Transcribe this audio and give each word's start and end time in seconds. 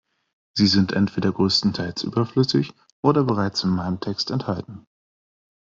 Sie 0.57 0.65
sind 0.65 0.93
entweder 0.93 1.31
größtenteils 1.31 2.01
überflüssig 2.01 2.73
oder 3.03 3.23
bereits 3.23 3.63
in 3.63 3.69
meinem 3.69 3.99
Text 3.99 4.31
enthalten. 4.31 4.87